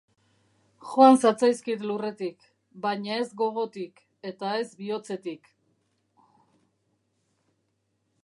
[0.91, 2.47] Joan zatzaizkit lurretik,
[2.85, 5.53] baina ez gogotik, eta ez bihotzetik.